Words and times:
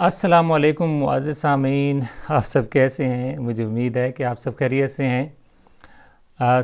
السلام 0.00 0.52
علیکم 0.52 0.90
معزز 0.98 1.38
سامعین، 1.38 2.00
آپ 2.28 2.44
سب 2.46 2.70
کیسے 2.72 3.06
ہیں؟ 3.06 3.36
مجھے 3.38 3.64
امید 3.64 3.96
ہے 3.96 4.10
کہ 4.12 4.22
آپ 4.24 4.38
سب 4.40 4.56
خیریت 4.58 4.90
سے 4.90 5.06
ہیں۔ 5.06 5.26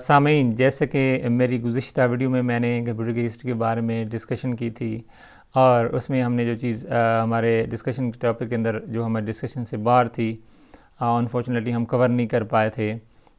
سامعین 0.00 0.54
جیسے 0.56 0.86
کہ 0.86 1.28
میری 1.30 1.60
گزشتہ 1.62 2.06
ویڈیو 2.10 2.30
میں 2.30 2.42
میں 2.42 2.58
نے 2.60 2.70
کمپیوٹر 2.86 3.12
کی 3.14 3.26
ہسٹری 3.26 3.50
کے 3.50 3.54
بارے 3.54 3.80
میں 3.80 4.02
ڈسکشن 4.10 4.54
کی 4.56 4.70
تھی، 4.78 4.98
اور 5.54 5.84
اس 5.84 6.08
میں 6.10 6.22
ہم 6.22 6.34
نے 6.34 6.44
جو 6.46 6.56
چیز 6.58 6.86
ہمارے 7.22 7.64
ڈسکشن 7.70 8.10
کے 8.10 8.18
ٹاپک 8.20 8.48
کے 8.50 8.56
اندر 8.56 8.78
جو 8.86 9.04
ہمارے 9.04 9.24
ڈسکشن 9.24 9.64
سے 9.64 9.76
باہر 9.88 10.08
تھی 10.16 10.34
انفارچونیٹلی 11.00 11.74
ہم 11.74 11.84
کور 11.84 12.08
نہیں 12.08 12.28
کر 12.28 12.44
پائے 12.54 12.70
تھے۔ 12.70 12.92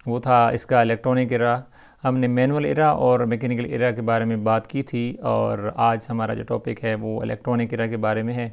وہ 0.05 0.20
تھا 0.20 0.48
اس 0.50 0.66
کا 0.66 0.82
الیکٹرانک 0.82 1.32
ایرا 1.32 1.55
ہم 2.04 2.18
نے 2.18 2.27
مینول 2.27 2.66
ایرا 2.66 2.89
اور 2.89 3.20
میکینیکل 3.25 3.66
ایرا 3.66 3.91
کے 3.91 4.02
بارے 4.02 4.25
میں 4.25 4.38
بات 4.45 4.68
کی 4.68 4.84
تھی، 4.84 5.06
اور 5.23 5.70
آج 5.75 6.06
ہمارا 6.09 6.34
جو 6.34 6.43
ٹاپک 6.48 6.84
ہے 6.84 6.95
وہ 6.95 7.20
الیکٹرانک 7.21 7.73
ایرا 7.73 7.87
کے 7.87 7.98
بارے 7.98 8.23
میں 8.23 8.34
ہے۔ 8.34 8.50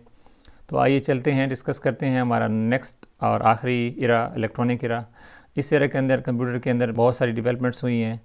تو 0.66 0.78
آئیے 0.78 0.98
چلتے 0.98 1.32
ہیں 1.32 1.46
ڈسکس 1.46 1.80
کرتے 1.80 2.08
ہیں 2.08 2.20
ہمارا 2.20 2.46
نیکسٹ 2.48 3.06
اور 3.24 3.40
آخری 3.44 3.92
ایرا 3.96 4.24
الیکٹرانک 4.24 4.82
ایرا 4.82 5.00
اس 5.56 5.72
ایرا 5.72 5.86
کے 5.86 5.98
اندر 5.98 6.20
کمپیوٹر 6.20 6.58
کے 6.58 6.70
اندر 6.70 6.92
بہت 6.92 7.14
ساری 7.14 7.32
ڈیولپمنٹس 7.32 7.82
ہوئی 7.84 8.02
ہیں 8.04 8.16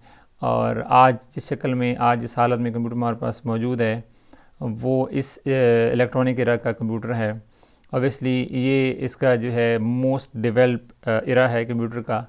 اور 0.41 0.75
آج 0.87 1.15
جس 1.35 1.49
شکل 1.49 1.73
میں، 1.73 1.95
آج 1.99 2.21
جس 2.21 2.37
حالت 2.37 2.61
میں 2.61 2.71
کمپیوٹر 2.71 2.95
ہمارے 2.95 3.15
پاس 3.19 3.45
موجود 3.45 3.81
ہے، 3.81 3.99
وہ 4.81 5.05
اس 5.11 5.37
الیکٹرانک 5.45 6.39
ایرا 6.39 6.55
کا 6.55 6.71
کمپیوٹر 6.71 7.15
ہے۔ 7.15 7.31
اوبیسلی 7.93 8.45
یہ 8.51 9.05
اس 9.05 9.17
کا 9.17 9.33
جو 9.35 9.51
ہے 9.53 9.77
موسٹ 9.77 10.33
ڈیولپ 10.43 11.09
ایرا 11.25 11.49
ہے 11.51 11.63
کمپیوٹر 11.65 12.01
کا۔ 12.01 12.21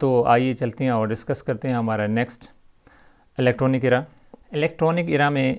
تو 0.00 0.22
آئیے 0.26 0.52
چلتے 0.54 0.84
ہیں 0.84 0.90
اور 0.90 1.06
ڈسکس 1.08 1.42
کرتے 1.42 1.68
ہیں 1.68 1.74
ہمارا 1.74 2.06
next 2.06 2.50
electronic 3.38 3.84
era 3.84 4.00
electronic 4.52 5.08
era 5.10 5.28
میں 5.30 5.54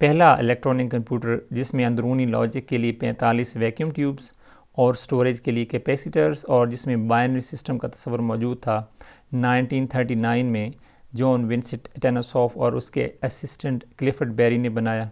پہلا 0.00 0.32
الیکٹرانک 0.32 0.90
کمپیوٹر 0.90 1.36
جس 1.50 1.74
میں 1.74 1.84
اندرونی 1.84 2.26
لاجک 2.26 2.68
کے 2.68 2.78
لیے 2.78 2.92
پینتالیس 2.92 3.56
ویکیوم 3.56 3.90
ٹیوبز 3.90 4.30
اور 4.72 4.94
سٹوریج 4.94 5.40
کے 5.40 5.50
لیے 5.50 5.64
کیپیسیٹرز 5.64 6.44
اور 6.48 6.66
جس 6.66 6.86
میں 6.86 6.96
بائنری 6.96 7.40
سسٹم 7.40 7.78
کا 7.78 7.88
تصور 7.88 8.18
موجود 8.18 8.60
تھا 8.62 8.84
نائنٹین 9.32 9.86
تھرٹی 9.86 10.14
نائن 10.14 10.46
میں 10.46 10.70
جون 11.12 11.44
ونسٹ 11.44 11.88
ٹینسوف 12.02 12.56
اور 12.56 12.72
اس 12.72 12.90
کے 12.90 13.08
اسسٹنٹ 13.22 13.84
کلفٹ 13.98 14.28
بیری 14.36 14.58
نے 14.58 14.68
بنایا۔ 14.68 15.04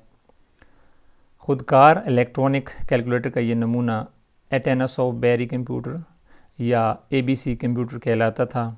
خودکار 1.38 1.96
الیکٹرانک 1.96 2.70
کیلکولیٹر 2.88 3.30
کا 3.30 3.40
یہ 3.40 3.54
نمونہ 3.54 4.02
ایٹینسوف 4.50 5.14
بیری 5.14 5.46
کمپیوٹر 5.48 5.96
یا 6.58 6.94
اے 7.08 7.22
بی 7.22 7.34
سی 7.34 7.54
کمپیوٹر 7.56 7.98
کہلاتا 7.98 8.44
تھا 8.44 8.74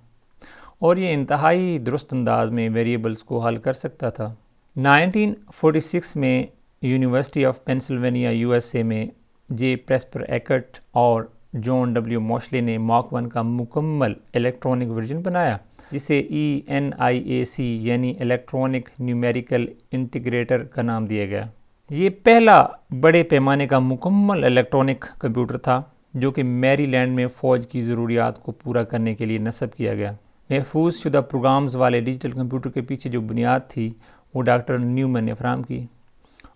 اور 0.79 0.97
یہ 0.97 1.15
انتہائی 1.15 1.79
درست 1.79 2.13
انداز 2.13 2.53
میں 2.53 2.69
ویریبلز 2.69 3.25
کو 3.25 3.47
حل 3.47 3.57
کر 3.57 3.73
سکتا 3.73 4.09
تھا۔ 4.09 4.35
نائنٹین 4.79 5.33
فورٹی 5.55 5.81
سکس 5.81 6.15
میں 6.17 6.43
university 6.83 7.45
of 7.47 7.65
Pennsylvania 7.65 8.31
U 8.31 8.51
S 8.53 8.75
A 8.75 8.83
میں 8.83 9.07
جے 9.49 9.75
پریسپر 9.77 10.21
ایکٹ 10.21 10.79
اور 10.93 11.23
جون 11.53 11.93
ڈبلیو 11.93 12.21
موشلے 12.21 12.61
نے 12.61 12.77
ماک 12.79 13.13
ون 13.13 13.29
کا 13.29 13.43
مکمل 13.43 14.13
الیکٹرانک 14.35 14.91
ورژن 14.91 15.23
بنایا، 15.23 15.57
جسے 15.91 16.19
ای 16.21 16.61
این 16.67 16.91
آئی 16.99 17.19
اے 17.19 17.45
سی 17.45 17.67
یعنی 17.83 18.15
الیکٹرانک 18.21 18.89
نیومیریکل 18.99 19.67
انٹیگریٹر 19.93 20.65
کا 20.65 20.83
نام 20.83 21.07
دیا 21.07 21.25
گیا۔ 21.27 21.45
یہ 21.91 22.11
پہلا 22.23 22.63
بڑے 23.01 23.23
پیمانے 23.23 23.67
کا 23.67 23.79
مکمل 23.79 24.45
الیکٹرانک 24.45 25.05
کمپیوٹر 25.19 25.57
تھا، 25.57 25.83
جو 26.15 26.31
کہ 26.31 26.43
میری 26.43 26.87
لینڈ 26.87 27.17
میں 27.17 27.27
فوج 27.37 27.67
کی 27.67 27.83
ضروریات 27.83 28.43
کو 28.43 28.53
پورا 28.53 28.83
کرنے 28.83 29.15
کے 29.15 29.27
لیے 29.27 29.39
نصب 29.39 29.77
کیا 29.77 29.95
گیا۔ 29.95 30.13
محفوظ 30.51 30.97
شدہ 30.97 31.21
پروگرامز 31.31 31.75
والے 31.77 32.01
ڈیجیٹل 32.01 32.31
کمپیوٹر 32.31 32.71
کے 32.71 32.81
پیچھے 32.81 33.11
جو 33.11 33.21
بنیاد 33.21 33.61
تھی 33.69 33.93
وہ 34.35 34.43
ڈاکٹر 34.43 34.79
نیومن 34.79 35.25
نے 35.25 35.35
فراہم 35.35 35.63
کی۔ 35.63 35.87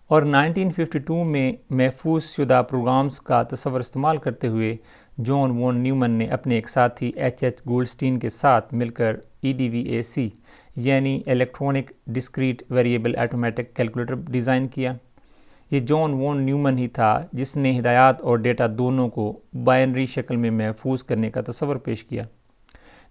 اور 0.07 0.21
1952 0.23 1.25
میں 1.25 1.51
محفوظ 1.69 2.23
شدہ 2.23 2.61
پروگرامز 2.69 3.21
کا 3.21 3.43
تصور 3.43 3.79
استعمال 3.79 4.17
کرتے 4.17 4.47
ہوئے 4.47 4.73
جون 5.17 5.51
وون 5.51 5.79
نیومن 5.79 6.11
نے 6.11 6.25
اپنے 6.25 6.55
ایک 6.55 6.69
ساتھی 6.69 7.11
ایچ 7.15 7.43
ایچ 7.43 7.61
گولڈسٹین 7.67 8.19
کے 8.19 8.29
ساتھ 8.29 8.73
مل 8.73 8.89
کر 8.89 9.15
E 9.41 9.53
D 9.53 9.69
we 9.69 9.81
A 9.81 10.03
C 10.03 10.29
یعنی 10.75 11.21
electronic 11.25 11.91
discrete 12.07 12.63
variable 12.69 13.15
automatic 13.15 13.75
calculator 13.75 14.15
design 14.15 14.67
کیا۔ 14.67 14.93
یہ 15.71 15.79
جون 15.79 16.13
وون 16.13 16.43
نیومن 16.43 16.77
ہی 16.77 16.87
تھا 16.87 17.21
جس 17.33 17.55
نے 17.55 17.79
ہدایات 17.79 18.21
اور 18.21 18.37
ڈیٹا 18.37 18.65
دونوں 18.77 19.09
کو 19.09 19.39
بائنری 19.63 20.05
شکل 20.05 20.35
میں 20.35 20.51
محفوظ 20.51 21.03
کرنے 21.03 21.31
کا 21.31 21.41
تصور 21.41 21.75
پیش 21.75 22.03
کیا۔ 22.03 22.23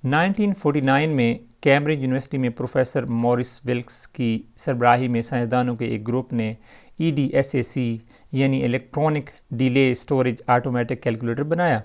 1949 0.05 1.07
میں 1.15 1.35
کیمبرج 1.63 2.01
یونیورسٹی 2.01 2.39
میں 2.39 2.49
پروفیسر 2.51 3.05
مورس 3.07 3.61
ولکس 3.69 4.07
کی 4.09 4.43
سربراہی 4.59 5.09
میں 5.09 5.21
سائنسدانوں 5.23 5.75
کے 5.77 5.87
ایک 5.87 6.07
گروپ 6.09 6.33
نے 6.33 6.53
E 6.99 7.11
D 7.17 7.27
S 7.33 7.55
A 7.55 7.63
C 7.63 7.97
یعنی 8.33 8.63
electronic 8.65 9.31
delay 9.59 9.95
storage 9.99 10.43
automatic 10.47 11.03
calculator 11.03 11.43
بنایا، 11.43 11.79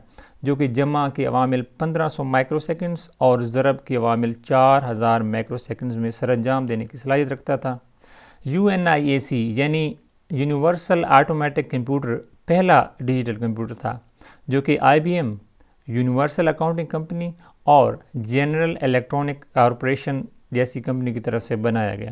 جو 0.43 0.55
کہ 0.55 0.67
جمع 0.67 1.07
کے 1.15 1.25
عوامل 1.25 1.61
پندرہ 1.79 2.07
سو 2.07 2.23
مائکرو 2.23 2.59
سیکنڈز 2.59 3.09
اور 3.17 3.39
ضرب 3.53 3.85
کے 3.85 3.95
عوامل 3.95 4.33
چار 4.43 4.91
ہزار 4.91 5.21
مائکرو 5.21 5.57
سیکنڈز 5.57 5.97
میں 5.97 6.11
سر 6.11 6.29
انجام 6.29 6.65
دینے 6.67 6.85
کی 6.85 6.97
صلاحیت 6.97 7.31
رکھتا 7.31 7.55
تھا۔ 7.55 7.77
You 8.45 8.65
N 8.67 8.87
I 8.87 9.09
A 9.09 9.19
C 9.19 9.47
یعنی 9.57 9.93
یونیورسل 10.31 11.05
آٹومیٹک 11.05 11.71
کمپیوٹر 11.71 12.17
پہلا 12.47 12.83
ڈیجیٹل 12.99 13.39
کمپیوٹر 13.39 13.73
تھا، 13.73 13.97
جو 14.47 14.61
کہ 14.61 14.77
I 14.81 14.99
B 14.99 15.13
M 15.15 15.35
universal 15.87 16.47
accounting 16.47 16.85
company 16.85 17.31
اور 17.63 17.93
جنرل 18.13 18.75
الیکٹرانک 18.81 19.53
کارپوریشن 19.53 20.21
جیسی 20.51 20.81
کمپنی 20.81 21.13
کی 21.13 21.19
طرف 21.19 21.43
سے 21.43 21.55
بنایا 21.55 21.95
گیا۔ 21.95 22.09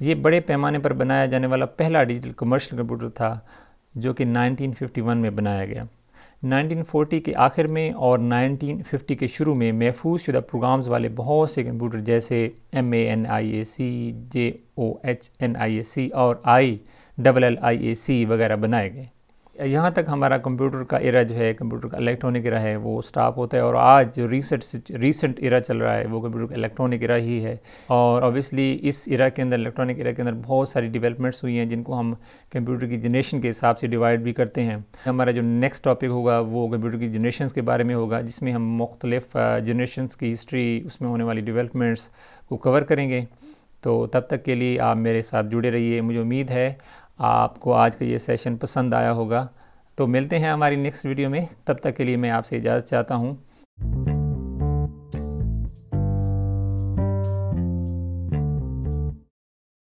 یہ 0.00 0.14
بڑے 0.14 0.40
پیمانے 0.40 0.78
پر 0.78 0.92
بنایا 0.92 1.26
جانے 1.26 1.46
والا 1.46 1.66
پہلا 1.66 2.04
ڈیجیٹل 2.04 2.30
کمرشل 2.36 2.76
کمپیوٹر 2.76 3.08
تھا 3.08 3.38
جو 3.94 4.14
کہ 4.14 4.24
1951 4.24 5.16
میں 5.16 5.30
بنایا 5.30 5.66
گیا۔ 5.66 5.82
1940 6.42 7.20
کے 7.20 7.34
آخر 7.36 7.66
میں 7.66 7.90
اور 7.90 8.18
1950 8.18 9.16
کے 9.16 9.26
شروع 9.26 9.54
میں 9.54 9.72
محفوظ 9.72 10.20
شدہ 10.20 10.40
پروگرامز 10.50 10.88
والے 10.88 11.08
بہت 11.08 11.50
سے 11.50 11.62
کمپیوٹر 11.62 12.00
جیسے 12.00 12.48
M 12.72 12.92
A 12.92 13.08
N 13.08 13.26
I 13.26 13.50
A 13.50 13.64
C, 13.64 14.12
J 14.32 14.52
O 14.74 14.92
H 15.02 15.30
N 15.38 15.56
I 15.56 15.76
A 15.76 15.82
C 15.82 16.08
اور 16.08 16.36
I 16.42 16.78
double 17.18 17.44
L 17.44 17.56
I 17.60 17.86
A 17.86 17.94
سی 17.94 18.24
وغیرہ 18.24 18.56
بنائے 18.56 18.94
گئے۔ 18.94 19.15
یہاں 19.64 19.90
تک 19.90 20.00
ہمارا 20.08 20.38
کمپیوٹر 20.38 20.84
کا 20.84 20.96
ایرا 20.96 21.22
جو 21.22 21.34
ہے، 21.34 21.54
کمپیوٹر 21.54 21.88
کا 21.88 21.96
الیکٹرانک 21.96 22.44
ایرا 22.44 22.62
ہے، 22.62 22.76
وہ 22.76 23.02
سٹاپ 23.02 23.38
ہوتا 23.38 23.56
ہے 23.56 23.62
اور 23.62 23.74
آج 23.74 24.16
جو 24.16 24.30
ریسنٹ 24.30 24.90
ریسنٹ 24.90 25.40
ایرا 25.40 25.60
چل 25.60 25.76
رہا 25.76 25.96
ہے، 25.96 26.06
وہ 26.06 26.20
کمپیوٹر 26.20 26.46
کا 26.46 26.54
الیکٹرانک 26.54 27.02
ایرا 27.02 27.16
ہی 27.16 27.44
ہے۔ 27.44 27.56
اور 27.86 28.22
اوبیسلی 28.22 28.78
اس 28.82 29.02
ایرا 29.06 29.28
کے 29.28 29.42
اندر 29.42 29.56
الیکٹرانک 29.56 29.98
ایرا 29.98 30.10
کے 30.10 30.22
اندر 30.22 30.34
بہت 30.46 30.68
ساری 30.68 30.86
ڈیولپمنٹس 30.86 31.42
ہوئی 31.42 31.58
ہیں 31.58 31.64
جن 31.64 31.82
کو 31.82 31.98
ہم 31.98 32.14
کمپیوٹر 32.52 32.86
کی 32.86 32.96
جنریشن 32.96 33.40
کے 33.40 33.50
حساب 33.50 33.78
سے 33.78 33.86
ڈیوائڈ 33.86 34.20
بھی 34.20 34.32
کرتے 34.32 34.62
ہیں۔ 34.64 34.76
ہمارا 35.06 35.30
جو 35.30 35.42
نیکسٹ 35.42 35.84
ٹاپک 35.84 36.04
ہوگا، 36.04 36.38
وہ 36.38 36.68
کمپیوٹر 36.68 36.98
کی 36.98 37.08
جنریشنس 37.08 37.52
کے 37.52 37.62
بارے 37.62 37.82
میں 37.82 37.94
ہوگا، 37.94 38.20
جس 38.20 38.42
میں 38.42 38.52
ہم 38.52 38.68
مختلف 38.68 39.36
جنریشنس 39.64 40.16
کی 40.16 40.32
ہسٹری 40.32 40.82
اس 40.84 41.00
میں 41.00 41.10
ہونے 41.10 41.24
والی 41.24 41.40
ڈیولپمنٹس 41.40 42.10
کو 42.48 42.56
کور 42.56 42.82
کریں 42.82 43.10
گے۔ 43.10 43.24
تو 43.80 44.06
تب 44.06 44.20
تک 44.20 44.44
کے 44.44 44.54
لیے 44.54 44.80
آپ 44.80 44.96
میرے 44.96 45.22
ساتھ 45.22 45.46
جڑے 45.46 45.70
رہیے۔ 45.70 46.00
مجھے 46.00 46.20
امید 46.20 46.50
ہے 46.50 46.74
آپ 47.18 47.60
کو 47.60 47.74
آج 47.74 47.96
کا 47.96 48.04
یہ 48.04 48.18
سیشن 48.18 48.56
پسند 48.56 48.94
آیا 48.94 49.12
ہوگا۔ 49.12 49.46
تو 49.94 50.06
ملتے 50.06 50.38
ہیں 50.38 50.50
ہماری 50.50 50.76
نیکسٹ 50.76 51.06
ویڈیو 51.06 51.30
میں۔ 51.30 51.46
تب 51.64 51.78
تک 51.78 51.96
کے 51.96 52.04
لیے 52.04 52.16
میں 52.16 52.30
آپ 52.30 52.46
سے 52.46 52.56
اجازت 52.56 52.86
چاہتا 52.86 53.14
ہوں۔ 53.14 53.34